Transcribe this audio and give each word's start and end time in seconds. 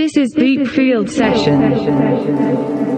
This 0.00 0.16
is 0.16 0.30
Deep 0.32 0.66
Field 0.66 1.10
Session. 1.10 2.89